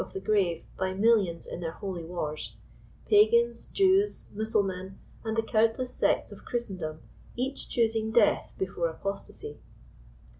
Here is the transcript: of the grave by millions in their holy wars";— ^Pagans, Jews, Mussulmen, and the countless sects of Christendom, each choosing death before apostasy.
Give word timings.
of 0.03 0.13
the 0.13 0.19
grave 0.19 0.63
by 0.79 0.95
millions 0.95 1.45
in 1.45 1.59
their 1.59 1.73
holy 1.73 2.03
wars";— 2.03 2.55
^Pagans, 3.11 3.71
Jews, 3.71 4.25
Mussulmen, 4.33 4.97
and 5.23 5.37
the 5.37 5.43
countless 5.43 5.93
sects 5.93 6.31
of 6.31 6.43
Christendom, 6.43 7.01
each 7.35 7.69
choosing 7.69 8.11
death 8.11 8.51
before 8.57 8.87
apostasy. 8.89 9.59